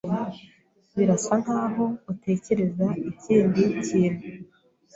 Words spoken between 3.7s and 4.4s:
kintu.